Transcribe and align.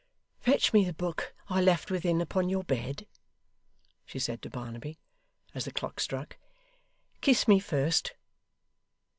'Fetch 0.39 0.73
me 0.73 0.83
the 0.83 0.95
book 0.95 1.31
I 1.47 1.61
left 1.61 1.91
within 1.91 2.21
upon 2.21 2.49
your 2.49 2.63
bed,' 2.63 3.05
she 4.03 4.17
said 4.17 4.41
to 4.41 4.49
Barnaby, 4.49 4.97
as 5.53 5.65
the 5.65 5.71
clock 5.71 5.99
struck. 5.99 6.39
'Kiss 7.21 7.47
me 7.47 7.59
first. 7.59 8.15